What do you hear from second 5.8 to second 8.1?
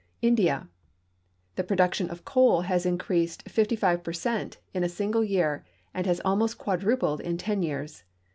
and has almost quadrupled in ten*^'ears.